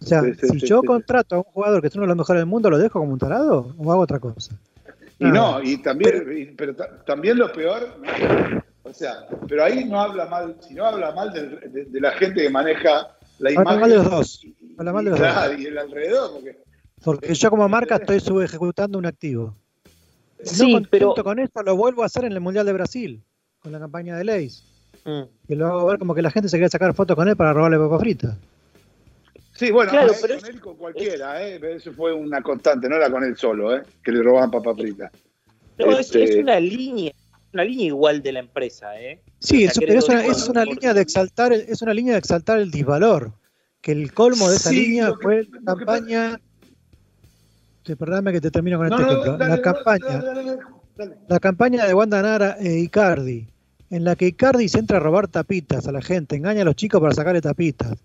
O 0.02 0.06
sea, 0.06 0.22
Sí, 0.24 0.34
sí, 0.34 0.48
si 0.48 0.60
sí, 0.62 0.68
yo 0.68 0.82
sí, 0.82 0.88
contrato 0.88 1.36
a 1.36 1.38
un 1.40 1.44
jugador 1.46 1.82
que 1.82 1.88
es 1.88 1.96
uno 1.96 2.04
de 2.04 2.08
los 2.08 2.18
mejores 2.18 2.40
del 2.42 2.48
mundo, 2.48 2.70
¿lo 2.70 2.78
dejo 2.78 3.00
como 3.00 3.14
un 3.14 3.20
tarado 3.20 3.74
o 3.78 3.92
hago 3.92 4.02
otra 4.02 4.20
cosa? 4.20 4.56
Y 5.20 5.26
Nada. 5.26 5.34
no, 5.60 5.64
y 5.64 5.78
también, 5.82 6.24
y- 6.38 6.46
pero 6.56 6.74
ta- 6.76 7.04
también 7.06 7.38
lo 7.38 7.52
peor, 7.52 7.96
¿no? 8.02 8.62
O 8.90 8.94
sea, 8.94 9.28
pero 9.48 9.64
ahí 9.64 9.86
no 9.86 10.00
habla 10.02 10.26
mal, 10.26 10.56
si 10.68 10.74
no 10.74 10.86
habla 10.86 11.12
mal 11.12 11.32
del- 11.34 11.60
de, 11.72 11.86
de 11.86 12.02
la 12.02 12.12
gente 12.14 12.42
que 12.42 12.50
maneja 12.50 13.16
la 13.40 13.50
Habla 13.50 13.62
imagen. 13.62 13.80
mal 13.82 13.90
de 13.90 13.96
los 13.98 14.10
dos. 14.12 14.46
Habla 14.78 14.94
mal 14.94 15.06
de 15.06 15.10
y- 15.10 15.12
los 15.12 15.20
claro, 15.20 15.54
y 15.54 15.66
el 15.66 15.78
alrededor, 15.78 16.32
porque 16.34 16.58
Porque 17.04 17.34
yo 17.34 17.50
como 17.50 17.70
marca 17.70 17.96
estoy 17.96 18.20
subejecutando 18.20 18.98
un 18.98 19.06
activo. 19.06 19.56
Sí, 20.44 20.74
no 20.74 20.82
pero- 20.90 21.14
con 21.16 21.40
esto, 21.40 21.62
lo 21.64 21.76
vuelvo 21.76 22.04
a 22.04 22.08
hacer 22.08 22.26
en 22.26 22.32
el 22.34 22.40
Mundial 22.42 22.66
de 22.66 22.74
Brasil, 22.74 23.22
con 23.62 23.72
la 23.72 23.80
campaña 23.80 24.18
de 24.18 24.24
Leis. 24.24 24.64
Mm. 25.06 25.22
Que 25.48 25.56
lo 25.56 25.68
hago 25.68 25.86
ver 25.88 25.98
como 26.00 26.14
que 26.14 26.22
la 26.22 26.32
gente 26.32 26.50
se 26.50 26.58
quiere 26.58 26.70
sacar 26.70 26.94
fotos 26.94 27.16
con 27.16 27.28
él 27.28 27.36
para 27.38 27.54
robarle 27.54 27.78
papa 27.78 28.00
frita. 28.00 28.38
Sí, 29.54 29.72
bueno, 29.72 29.92
Claro, 29.92 30.12
eh, 30.14 30.18
pero 30.22 30.36
con 30.40 30.44
es- 30.46 30.50
él 30.56 30.62
con 30.62 30.76
cualquiera, 30.78 31.46
eh, 31.46 31.58
pero 31.60 31.76
eso 31.76 31.92
fue 31.94 32.14
una 32.14 32.42
constante, 32.42 32.88
no 32.88 32.96
era 32.96 33.10
con 33.10 33.24
él 33.24 33.36
solo, 33.38 33.76
eh, 33.76 33.84
que 34.04 34.12
le 34.12 34.22
robaban 34.24 34.52
papa 34.52 34.74
frita. 34.74 35.12
No, 35.78 35.92
es- 35.92 36.08
Este- 36.08 36.24
es, 36.24 36.36
una 36.44 36.60
línea, 36.60 37.12
una 37.54 37.64
línea 37.64 37.88
igual 37.88 38.22
de 38.22 38.32
la 38.32 38.40
empresa, 38.40 39.00
¿eh? 39.02 39.22
Sí, 39.40 39.68
O 39.68 39.72
sea, 39.72 39.72
es, 39.72 39.80
pero 39.80 40.00
es 40.00 40.10
una, 40.10 40.22
que 40.22 40.28
es 40.30 40.48
una 40.50 40.66
línea 40.66 40.94
de 40.94 41.02
exaltar, 41.02 41.54
el- 41.54 41.62
es 41.62 41.82
una 41.82 41.94
línea 41.94 42.14
de 42.14 42.20
exaltar 42.20 42.60
el 42.60 42.70
disvalor. 42.72 43.32
Que 43.82 43.92
el 43.94 44.14
colmo 44.14 44.50
de 44.50 44.58
esa 44.58 44.70
Sí, 44.72 44.88
línea 44.88 45.08
que- 45.08 45.24
fue 45.24 45.36
la 45.64 45.74
que 45.74 45.86
campaña. 45.86 46.40
Sí, 47.86 47.96
perdóname 47.96 48.34
que 48.34 48.42
te 48.42 48.52
termino 48.52 48.78
con 48.78 48.90
No, 48.90 48.96
este 48.96 49.06
no, 49.06 49.12
ejemplo. 49.12 49.32
dale, 49.38 49.44
la 49.44 49.50
dale, 49.50 49.62
campaña, 49.62 50.06
dale, 50.08 50.26
dale, 50.26 50.44
dale, 50.52 50.60
dale. 50.98 51.16
la 51.28 51.40
campaña 51.40 51.86
de 51.88 51.94
Wanda 51.94 52.22
Nara 52.22 52.58
e 52.60 52.78
Icardi, 52.80 53.48
en 53.90 54.04
la 54.04 54.16
que 54.16 54.28
Icardi 54.28 54.68
se 54.70 54.80
entra 54.80 54.98
a 54.98 55.00
robar 55.00 55.28
tapitas 55.28 55.88
a 55.88 55.92
la 55.92 56.02
gente, 56.02 56.36
engaña 56.36 56.62
a 56.62 56.66
los 56.66 56.76
chicos 56.76 57.02
para 57.02 57.14
sacarle 57.16 57.42
tapitas. 57.42 57.98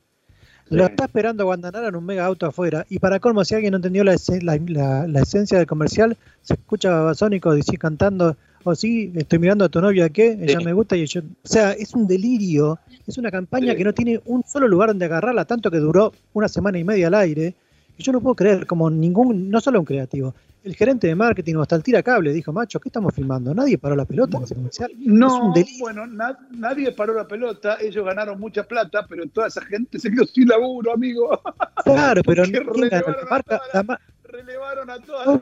Lo 0.70 0.86
está 0.86 1.04
esperando 1.04 1.44
Guandanara 1.44 1.88
en 1.88 1.96
un 1.96 2.06
mega 2.06 2.24
auto 2.24 2.46
afuera. 2.46 2.86
Y 2.88 2.98
para 2.98 3.20
colmo, 3.20 3.44
si 3.44 3.54
alguien 3.54 3.72
no 3.72 3.76
entendió 3.76 4.02
la, 4.02 4.16
la- 4.40 4.58
la- 4.66 5.06
la 5.06 5.20
esencia 5.20 5.58
del 5.58 5.66
comercial, 5.66 6.16
se 6.40 6.54
escucha 6.54 6.88
a 6.88 7.00
Babasónico 7.00 7.52
decir 7.54 7.78
cantando, 7.78 8.38
oh 8.64 8.74
sí, 8.74 9.12
estoy 9.14 9.38
mirando 9.38 9.64
a 9.64 9.68
tu 9.68 9.80
novia, 9.80 10.08
¿qué? 10.08 10.38
Ella 10.40 10.58
Sí. 10.58 10.64
me 10.64 10.72
gusta 10.72 10.96
y 10.96 11.06
yo... 11.06 11.20
O 11.20 11.24
sea, 11.48 11.72
es 11.72 11.94
un 11.94 12.06
delirio. 12.06 12.78
Es 13.06 13.18
una 13.18 13.30
campaña 13.30 13.72
Sí. 13.72 13.78
que 13.78 13.84
no 13.84 13.92
tiene 13.92 14.20
un 14.26 14.42
solo 14.44 14.66
lugar 14.68 14.88
donde 14.88 15.04
agarrarla, 15.04 15.44
tanto 15.44 15.70
que 15.70 15.78
duró 15.78 16.12
una 16.32 16.48
semana 16.48 16.78
y 16.78 16.84
media 16.84 17.06
al 17.08 17.14
aire. 17.14 17.54
Y 17.96 18.02
yo 18.02 18.10
no 18.12 18.20
puedo 18.20 18.34
creer, 18.34 18.66
como 18.66 18.90
ningún, 18.90 19.50
no 19.50 19.60
solo 19.60 19.78
un 19.78 19.84
creativo, 19.84 20.34
el 20.64 20.74
gerente 20.74 21.06
de 21.06 21.14
marketing 21.14 21.56
o 21.56 21.62
hasta 21.62 21.76
el 21.76 21.82
tiracable 21.82 22.32
dijo, 22.32 22.50
macho, 22.52 22.80
¿qué 22.80 22.88
estamos 22.88 23.14
filmando? 23.14 23.54
Nadie 23.54 23.76
paró 23.78 23.94
la 23.94 24.06
pelota 24.06 24.38
en 24.38 24.44
ese 24.44 24.54
comercial. 24.54 24.90
es 24.90 24.96
No, 24.98 25.48
un 25.48 25.52
delirio. 25.52 25.78
bueno, 25.80 26.06
na- 26.06 26.38
nadie 26.52 26.90
paró 26.92 27.12
la 27.14 27.28
pelota, 27.28 27.76
ellos 27.80 28.04
ganaron 28.04 28.40
mucha 28.40 28.64
plata, 28.64 29.06
pero 29.06 29.26
toda 29.28 29.46
esa 29.48 29.60
gente 29.64 29.98
se 30.00 30.10
quedó 30.10 30.24
sin 30.24 30.48
laburo, 30.48 30.92
amigo. 30.94 31.38
Claro, 31.84 32.22
pero 32.24 32.42
relevaron 32.44 32.80
La 32.80 33.22
a 33.22 33.30
marca, 33.30 33.58
toda 33.58 33.68
la 33.74 33.82
ma- 33.82 34.00
Relevaron 34.24 34.90
a 34.90 34.98
todas. 34.98 35.40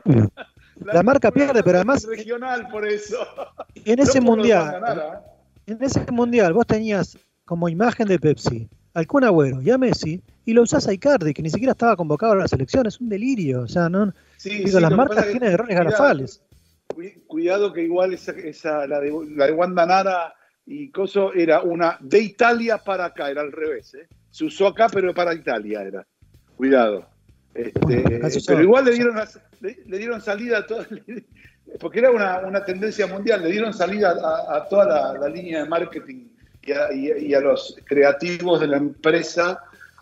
La 0.85 1.03
marca 1.03 1.31
pierde, 1.31 1.63
pero 1.63 1.77
además- 1.77 2.05
regional 2.05 2.67
por 2.69 2.87
eso. 2.87 3.17
en 3.85 3.99
ese 3.99 4.19
No 4.19 4.25
mundial, 4.27 4.71
ganar, 4.71 5.23
¿eh? 5.67 5.71
en 5.73 5.83
ese 5.83 6.11
mundial 6.11 6.53
vos 6.53 6.65
tenías 6.67 7.17
como 7.45 7.69
imagen 7.69 8.07
de 8.07 8.19
Pepsi 8.19 8.67
al 8.93 9.07
Kun 9.07 9.23
Agüero 9.23 9.61
y 9.61 9.69
a 9.71 9.77
Messi 9.77 10.21
y 10.45 10.53
lo 10.53 10.61
usás 10.63 10.87
a 10.87 10.93
Icardi, 10.93 11.33
que 11.33 11.41
ni 11.41 11.49
siquiera 11.49 11.71
estaba 11.71 11.95
convocado 11.95 12.33
a 12.33 12.35
la 12.37 12.47
selección, 12.47 12.85
es 12.85 12.99
un 12.99 13.09
delirio. 13.09 13.61
O 13.61 13.67
sea, 13.67 13.89
no, 13.89 14.13
Sí, 14.37 14.49
digo, 14.59 14.77
sí, 14.77 14.81
las 14.81 14.91
marcas 14.91 15.17
es 15.19 15.25
que- 15.25 15.31
tienen 15.31 15.51
errores 15.53 15.75
garrafales. 15.77 16.41
cu- 16.87 17.01
Cuidado 17.27 17.73
que 17.73 17.81
igual 17.83 18.13
esa, 18.13 18.31
esa 18.33 18.85
la, 18.87 18.99
de, 18.99 19.11
la 19.35 19.47
de 19.47 19.51
Wanda 19.53 19.85
Nara 19.85 20.33
y 20.65 20.89
Coso 20.91 21.33
era 21.33 21.61
una 21.61 21.97
de 22.01 22.19
Italia 22.19 22.77
para 22.77 23.05
acá, 23.05 23.29
era 23.31 23.41
al 23.41 23.51
revés. 23.51 23.93
¿eh? 23.95 24.07
Se 24.29 24.45
usó 24.45 24.67
acá, 24.67 24.87
pero 24.91 25.13
para 25.13 25.33
Italia 25.33 25.81
era. 25.81 26.05
Cuidado. 26.55 27.05
Este, 27.55 27.79
Bueno, 27.79 28.27
pero 28.47 28.61
igual 28.63 28.85
le 28.85 28.91
dieron, 28.91 29.15
le, 29.63 29.77
le 29.87 29.97
dieron 29.97 30.21
salida 30.21 30.59
a 30.59 30.65
toda, 30.67 30.85
porque 31.79 31.99
era 31.99 32.11
una, 32.11 32.39
una 32.39 32.63
tendencia 32.63 33.07
mundial, 33.07 33.41
le 33.41 33.49
dieron 33.51 33.73
salida 33.73 34.11
a, 34.21 34.57
a 34.57 34.67
toda 34.67 34.85
la, 34.85 35.19
la 35.19 35.29
línea 35.29 35.63
de 35.63 35.69
marketing 35.69 36.27
y 36.61 36.71
a, 36.71 36.93
y 36.93 37.11
a- 37.11 37.17
y 37.17 37.33
a 37.33 37.39
los 37.39 37.75
creativos 37.85 38.59
de 38.59 38.67
la 38.67 38.77
empresa, 38.77 39.59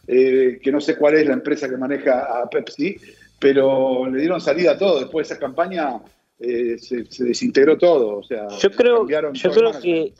eh, 0.07 0.59
que 0.61 0.71
no 0.71 0.81
sé 0.81 0.97
cuál 0.97 1.15
es 1.15 1.25
la 1.27 1.33
empresa 1.33 1.69
que 1.69 1.77
maneja 1.77 2.41
a 2.41 2.49
Pepsi, 2.49 2.97
pero 3.39 4.07
le 4.07 4.19
dieron 4.19 4.41
salida 4.41 4.71
a 4.71 4.77
todo. 4.77 4.99
Después 4.99 5.27
de 5.27 5.33
esa 5.33 5.39
campaña 5.39 5.99
eh, 6.39 6.77
se, 6.77 7.05
se 7.05 7.23
desintegró 7.23 7.77
todo. 7.77 8.17
O 8.17 8.23
sea, 8.23 8.47
Yo 8.59 8.71
creo, 8.71 9.07
yo 9.07 9.49
todo 9.49 9.53
creo 9.71 9.81
que, 9.81 10.13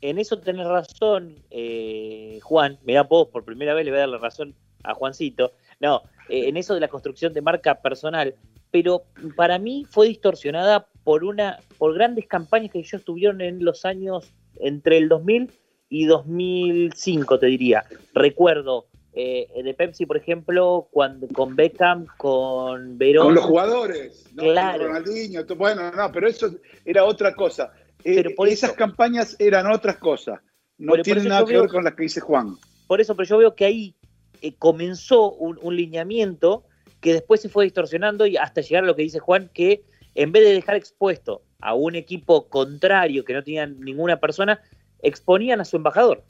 en 0.00 0.18
eso 0.18 0.38
tenés 0.38 0.66
razón, 0.66 1.36
eh, 1.50 2.38
Juan. 2.42 2.78
Mirá 2.84 3.02
vos, 3.04 3.28
por 3.28 3.44
primera 3.44 3.74
vez 3.74 3.84
le 3.84 3.90
voy 3.90 3.98
a 3.98 4.00
dar 4.00 4.08
la 4.10 4.18
razón 4.18 4.54
a 4.84 4.94
Juancito. 4.94 5.52
No, 5.80 6.02
eh, 6.28 6.48
en 6.48 6.56
eso 6.56 6.74
de 6.74 6.80
la 6.80 6.88
construcción 6.88 7.32
de 7.32 7.40
marca 7.42 7.74
personal. 7.76 8.34
Pero 8.70 9.02
para 9.36 9.58
mí 9.58 9.86
fue 9.88 10.08
distorsionada 10.08 10.88
por 11.04 11.24
una, 11.24 11.58
por 11.78 11.94
grandes 11.94 12.26
campañas 12.26 12.70
que 12.70 12.80
ellos 12.80 13.02
tuvieron 13.04 13.40
en 13.40 13.64
los 13.64 13.84
años 13.84 14.30
entre 14.56 14.98
el 14.98 15.08
2000 15.08 15.50
y 15.88 16.04
2005, 16.06 17.38
te 17.38 17.46
diría. 17.46 17.84
Recuerdo 18.12 18.86
eh, 19.14 19.48
de 19.64 19.74
Pepsi, 19.74 20.06
por 20.06 20.16
ejemplo, 20.16 20.88
cuando 20.90 21.26
con 21.28 21.56
Beckham, 21.56 22.06
con 22.18 22.98
Verón. 22.98 23.26
Con 23.26 23.34
los 23.34 23.44
jugadores, 23.44 24.26
¿no? 24.34 24.42
Claro. 24.44 24.78
Con 24.78 24.86
Ronaldinho, 24.88 25.44
bueno, 25.56 25.90
no, 25.90 26.12
pero 26.12 26.28
eso 26.28 26.54
era 26.84 27.04
otra 27.04 27.34
cosa. 27.34 27.72
Eh, 28.04 28.14
Pero 28.16 28.30
por 28.36 28.48
esas 28.48 28.70
eso- 28.70 28.78
campañas 28.78 29.34
eran 29.40 29.66
otras 29.66 29.96
cosas. 29.96 30.40
No 30.76 30.92
tienen 31.02 31.26
nada 31.28 31.44
que 31.44 31.58
ver 31.58 31.68
con 31.68 31.82
las 31.82 31.94
que 31.94 32.04
dice 32.04 32.20
Juan. 32.20 32.54
Por 32.86 33.00
eso, 33.00 33.16
pero 33.16 33.28
yo 33.28 33.38
veo 33.38 33.54
que 33.56 33.64
ahí 33.64 33.96
eh, 34.40 34.54
comenzó 34.56 35.32
un, 35.32 35.58
un 35.60 35.74
lineamiento 35.74 36.64
que 37.08 37.14
después 37.14 37.40
se 37.40 37.48
fue 37.48 37.64
distorsionando 37.64 38.26
y 38.26 38.36
hasta 38.36 38.60
llegar 38.60 38.84
a 38.84 38.86
lo 38.86 38.94
que 38.94 39.00
dice 39.00 39.18
Juan, 39.18 39.50
que 39.54 39.82
en 40.14 40.30
vez 40.30 40.44
de 40.44 40.52
dejar 40.52 40.76
expuesto 40.76 41.40
a 41.58 41.72
un 41.72 41.94
equipo 41.94 42.50
contrario 42.50 43.24
que 43.24 43.32
no 43.32 43.42
tenían 43.42 43.80
ninguna 43.80 44.20
persona, 44.20 44.60
exponían 45.00 45.58
a 45.58 45.64
su 45.64 45.76
embajador. 45.76 46.22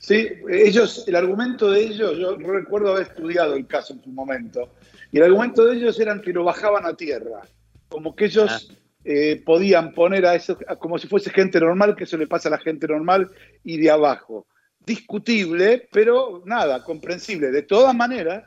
Sí, 0.00 0.28
ellos, 0.48 1.04
el 1.06 1.14
argumento 1.14 1.70
de 1.70 1.82
ellos, 1.82 2.18
yo 2.18 2.34
recuerdo 2.34 2.90
haber 2.90 3.06
estudiado 3.06 3.54
el 3.54 3.68
caso 3.68 3.92
en 3.92 4.02
su 4.02 4.10
momento, 4.10 4.68
y 5.12 5.18
el 5.18 5.22
argumento 5.22 5.64
de 5.64 5.76
ellos 5.76 6.00
eran 6.00 6.20
que 6.20 6.32
lo 6.32 6.42
bajaban 6.42 6.84
a 6.86 6.96
tierra, 6.96 7.42
como 7.88 8.16
que 8.16 8.24
ellos 8.24 8.72
eh, 9.04 9.40
podían 9.46 9.94
poner 9.94 10.26
a 10.26 10.34
eso, 10.34 10.58
como 10.80 10.98
si 10.98 11.06
fuese 11.06 11.30
gente 11.30 11.60
normal, 11.60 11.94
que 11.94 12.02
eso 12.02 12.16
le 12.16 12.26
pasa 12.26 12.48
a 12.48 12.52
la 12.52 12.58
gente 12.58 12.88
normal 12.88 13.30
y 13.62 13.78
de 13.78 13.92
abajo. 13.92 14.48
Discutible, 14.84 15.88
pero 15.92 16.42
nada, 16.46 16.82
comprensible. 16.82 17.52
De 17.52 17.62
todas 17.62 17.94
maneras, 17.94 18.42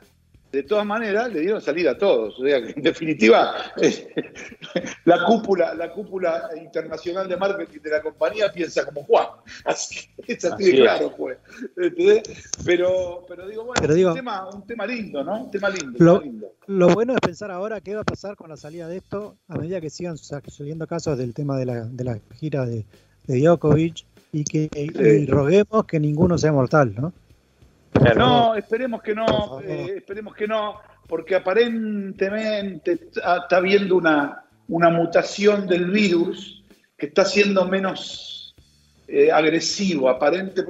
de 0.54 0.62
todas 0.62 0.86
maneras, 0.86 1.32
le 1.32 1.40
dieron 1.40 1.60
salida 1.60 1.90
a 1.92 1.98
todos. 1.98 2.38
O 2.38 2.44
sea, 2.44 2.62
que 2.62 2.70
en 2.72 2.82
definitiva, 2.82 3.54
la 5.04 5.24
cúpula, 5.26 5.74
la 5.74 5.92
cúpula 5.92 6.48
internacional 6.56 7.28
de 7.28 7.36
marketing 7.36 7.80
de 7.80 7.90
la 7.90 8.02
compañía 8.02 8.52
piensa 8.52 8.84
como 8.84 9.04
Juan. 9.04 9.26
Así 9.64 10.06
que 10.24 10.32
es 10.34 10.44
así 10.44 10.64
de 10.72 10.76
claro, 10.82 11.14
pues. 11.16 11.38
Pero, 12.64 13.24
pero 13.28 13.46
digo, 13.48 13.64
bueno, 13.64 13.80
Pero 13.80 13.94
digo- 13.94 14.10
un, 14.10 14.16
tema, 14.16 14.48
un 14.48 14.66
tema 14.66 14.86
lindo, 14.86 15.24
¿no? 15.24 15.44
Un 15.44 15.50
tema 15.50 15.68
lindo. 15.70 15.92
Lo- 15.98 16.14
un 16.14 16.20
tema 16.20 16.24
lindo. 16.32 16.52
Lo 16.66 16.88
bueno 16.88 17.12
es 17.14 17.20
pensar 17.20 17.50
ahora 17.50 17.80
qué 17.80 17.94
va 17.94 18.00
a 18.00 18.04
pasar 18.04 18.36
con 18.36 18.48
la 18.48 18.56
salida 18.56 18.88
de 18.88 18.96
esto 18.96 19.36
a 19.48 19.56
medida 19.58 19.80
que 19.80 19.90
sigan 19.90 20.16
saliendo 20.16 20.86
casos 20.86 21.18
del 21.18 21.34
tema 21.34 21.58
de 21.58 21.66
la, 21.66 21.84
de 21.84 22.04
la 22.04 22.18
gira 22.36 22.64
de, 22.64 22.86
de 23.26 23.38
Djokovic 23.40 24.04
y 24.32 24.44
que 24.44 24.68
y 24.74 25.26
roguemos 25.26 25.84
que 25.86 26.00
ninguno 26.00 26.38
sea 26.38 26.52
mortal, 26.52 26.94
¿no? 26.96 27.12
No, 28.14 28.54
esperemos 28.54 29.02
que 29.02 29.14
no, 29.14 29.60
eh, 29.60 29.94
esperemos 29.96 30.34
que 30.34 30.46
no, 30.46 30.80
porque 31.06 31.34
aparentemente 31.36 32.92
está 32.92 33.38
está 33.38 33.56
habiendo 33.56 33.96
una, 33.96 34.44
una 34.68 34.90
mutación 34.90 35.66
del 35.66 35.90
virus 35.90 36.62
que 36.96 37.06
está 37.06 37.24
siendo 37.24 37.66
menos 37.66 38.54
eh, 39.08 39.30
agresivo, 39.30 40.08
aparente, 40.08 40.62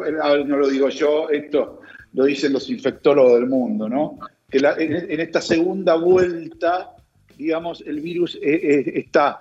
no 0.46 0.56
lo 0.56 0.68
digo 0.68 0.88
yo, 0.88 1.28
esto 1.30 1.80
lo 2.12 2.24
dicen 2.24 2.52
los 2.52 2.68
infectólogos 2.70 3.34
del 3.34 3.46
mundo, 3.48 3.88
¿no? 3.88 4.18
Que 4.50 4.60
la- 4.60 4.74
en, 4.76 4.92
en 5.10 5.20
esta 5.20 5.40
segunda 5.40 5.94
vuelta, 5.96 6.90
digamos, 7.36 7.82
el 7.86 8.00
virus 8.00 8.36
eh, 8.36 8.40
eh, 8.62 8.92
está 8.96 9.40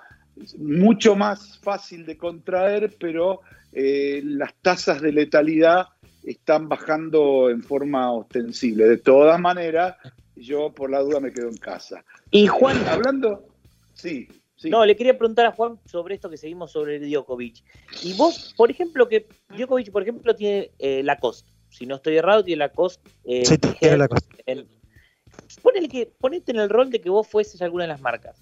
mucho 0.58 1.14
más 1.14 1.58
fácil 1.58 2.04
de 2.04 2.16
contraer, 2.16 2.92
pero 2.98 3.40
eh, 3.72 4.20
las 4.24 4.52
tasas 4.62 5.00
de 5.00 5.12
letalidad 5.12 5.86
están 6.24 6.68
bajando 6.68 7.50
en 7.50 7.62
forma 7.62 8.12
ostensible. 8.12 8.84
De 8.88 8.96
todas 8.98 9.38
maneras, 9.40 9.96
yo 10.36 10.72
por 10.72 10.90
la 10.90 11.00
duda 11.00 11.20
me 11.20 11.32
quedo 11.32 11.48
en 11.48 11.56
casa. 11.56 12.04
Y 12.30 12.46
Juan, 12.46 12.76
Hablando, 12.88 13.46
sí, 13.92 14.28
sí. 14.56 14.70
no, 14.70 14.84
le 14.84 14.96
quería 14.96 15.16
preguntar 15.18 15.46
a 15.46 15.52
Juan 15.52 15.78
sobre 15.84 16.14
esto 16.14 16.30
que 16.30 16.36
seguimos 16.36 16.72
sobre 16.72 16.98
Djokovic. 16.98 17.62
Y 18.02 18.14
vos, 18.14 18.54
por 18.56 18.70
ejemplo, 18.70 19.08
que 19.08 19.28
Djokovic, 19.50 19.90
por 19.92 20.02
ejemplo, 20.02 20.34
tiene 20.34 20.70
eh, 20.78 21.02
Lacoste. 21.02 21.52
Si 21.68 21.86
no 21.86 21.96
estoy 21.96 22.16
errado, 22.16 22.42
tiene 22.44 22.58
Lacoste. 22.60 23.10
Eh, 23.24 23.44
Sí, 23.44 23.58
tiene 23.58 23.98
Lacoste. 23.98 24.42
en- 24.46 24.68
Ponele 25.62 25.88
que, 25.88 26.06
ponete 26.06 26.52
en 26.52 26.58
el 26.60 26.68
rol 26.70 26.90
de 26.90 27.00
que 27.00 27.10
vos 27.10 27.26
fueses 27.26 27.60
alguna 27.60 27.84
de 27.84 27.88
las 27.88 28.00
marcas. 28.00 28.40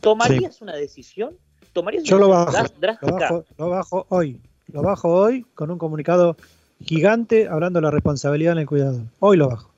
¿Tomarías 0.00 0.62
una 0.62 0.74
decisión? 0.74 1.36
¿Tomarías 1.74 2.04
Yo 2.04 2.16
una 2.16 2.26
lo 2.26 2.32
decisión 2.32 2.52
bajo, 2.54 2.68
drás- 2.74 2.80
drástica? 2.80 3.10
lo 3.10 3.18
bajo, 3.18 3.44
lo 3.58 3.68
bajo 3.68 4.06
hoy. 4.08 4.40
Lo 4.72 4.82
bajo 4.82 5.08
hoy 5.12 5.42
con 5.54 5.70
un 5.70 5.78
comunicado 5.78 6.36
gigante 6.84 7.48
hablando 7.48 7.78
de 7.78 7.84
la 7.84 7.90
responsabilidad 7.90 8.52
en 8.52 8.58
el 8.60 8.66
cuidado. 8.66 9.02
Hoy 9.18 9.36
lo 9.36 9.48
bajo. 9.48 9.70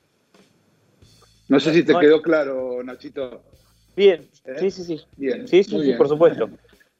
No 1.47 1.59
sé 1.59 1.73
si 1.73 1.83
te 1.83 1.93
quedó 1.99 2.21
claro, 2.21 2.83
Nachito. 2.83 3.43
Bien, 3.95 4.27
¿Eh? 4.45 4.55
sí, 4.59 4.71
sí, 4.71 4.83
sí. 4.83 5.01
Bien. 5.17 5.47
Sí, 5.47 5.63
sí, 5.63 5.71
muy 5.71 5.81
sí, 5.81 5.87
bien. 5.87 5.97
por 5.97 6.07
supuesto. 6.07 6.49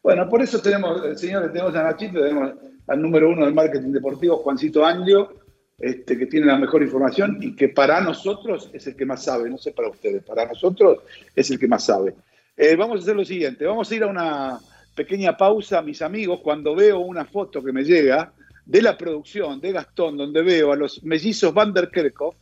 Bueno, 0.04 0.30
por 0.30 0.42
eso 0.42 0.62
tenemos, 0.62 1.04
eh, 1.06 1.16
señores, 1.16 1.52
tenemos 1.52 1.74
a 1.76 1.84
Nachito, 1.84 2.22
tenemos 2.22 2.52
al 2.88 3.02
número 3.02 3.30
uno 3.30 3.46
del 3.46 3.54
marketing 3.54 3.92
deportivo, 3.92 4.38
Juancito 4.38 4.86
Angio, 4.86 5.34
este, 5.80 6.18
que 6.18 6.26
tiene 6.28 6.46
la 6.46 6.58
mejor 6.58 6.84
información 6.84 7.38
y 7.42 7.56
que 7.56 7.70
para 7.70 8.02
nosotros 8.02 8.70
es 8.74 8.86
el 8.88 8.96
que 8.96 9.06
más 9.06 9.24
sabe, 9.24 9.50
no 9.50 9.58
sé 9.58 9.72
para 9.72 9.90
ustedes, 9.90 10.24
para 10.24 10.46
nosotros 10.46 11.00
es 11.36 11.50
el 11.50 11.58
que 11.58 11.68
más 11.68 11.86
sabe. 11.86 12.14
Eh, 12.56 12.76
vamos 12.76 13.00
a 13.00 13.04
hacer 13.04 13.16
lo 13.16 13.26
siguiente, 13.26 13.66
vamos 13.66 13.90
a 13.90 13.96
ir 13.96 14.04
a 14.04 14.08
una 14.08 14.60
pequeña 14.96 15.36
pausa, 15.36 15.82
mis 15.82 16.02
amigos, 16.02 16.42
cuando 16.44 16.76
veo 16.76 17.00
una 17.00 17.26
foto 17.26 17.64
que 17.64 17.72
me 17.72 17.84
llega 17.84 18.32
de 18.66 18.82
la 18.82 18.98
producción 18.98 19.60
de 19.60 19.72
Gastón, 19.72 20.18
donde 20.18 20.42
veo 20.42 20.72
a 20.72 20.76
los 20.76 21.04
mellizos 21.04 21.54
Van 21.54 21.74
der 21.74 21.90
Kerkhoff, 21.90 22.36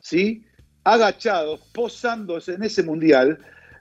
¿sí? 0.00 0.44
agachados, 0.84 1.60
posándose 1.72 2.54
en 2.54 2.64
ese 2.64 2.82
mundial, 2.82 3.38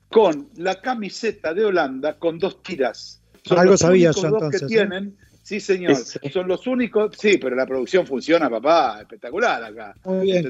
con 0.09 0.49
la 0.57 0.79
camiseta 0.81 1.53
de 1.53 1.65
Holanda 1.65 2.17
con 2.19 2.37
dos 2.37 2.61
tiras. 2.61 3.21
Algo 3.49 3.71
los 3.71 3.79
sabía 3.79 4.09
únicos 4.11 4.23
yo 4.23 4.29
dos 4.29 4.41
entonces, 4.43 4.59
que 4.61 4.65
¿eh? 4.65 4.77
tienen. 4.77 5.17
Sí, 5.41 5.59
señor. 5.59 5.95
Sí. 5.95 6.19
Son 6.31 6.47
los 6.47 6.67
únicos. 6.67 7.15
Sí, 7.17 7.37
pero 7.39 7.55
la 7.55 7.65
producción 7.65 8.05
funciona, 8.05 8.49
papá. 8.49 8.99
Espectacular 9.01 9.63
acá. 9.63 9.95
Muy 10.05 10.27
bien, 10.27 10.47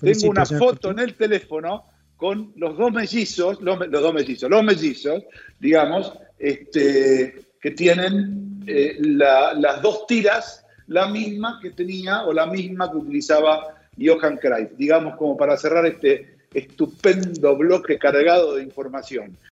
Tengo 0.00 0.28
una 0.30 0.44
foto 0.44 0.90
en 0.90 0.98
el 0.98 1.14
teléfono 1.14 1.84
con 2.16 2.52
los 2.56 2.76
dos 2.76 2.92
mellizos, 2.92 3.60
los, 3.62 3.78
dos 3.90 4.12
mellizos, 4.14 4.50
los 4.50 4.62
mellizos, 4.62 5.22
digamos, 5.58 6.12
este, 6.38 7.46
que 7.60 7.70
tienen 7.70 8.60
eh, 8.66 8.96
la- 9.00 9.54
las 9.54 9.80
dos 9.80 10.06
tiras, 10.06 10.65
la 10.88 11.08
misma 11.08 11.58
que 11.60 11.70
tenía 11.70 12.24
o 12.24 12.32
la 12.32 12.46
misma 12.46 12.90
que 12.90 12.98
utilizaba 12.98 13.74
Johan 13.98 14.36
Cruyff, 14.36 14.72
digamos, 14.76 15.16
como 15.16 15.36
para 15.36 15.56
cerrar 15.56 15.86
este 15.86 16.36
estupendo 16.52 17.56
bloque 17.56 17.98
cargado 17.98 18.56
de 18.56 18.62
información. 18.62 19.36